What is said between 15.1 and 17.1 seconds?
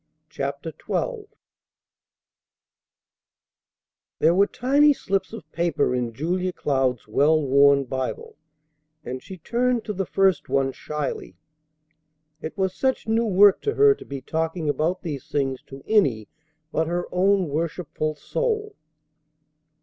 things to any but her